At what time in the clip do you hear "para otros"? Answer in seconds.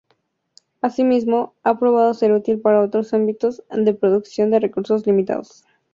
2.59-3.13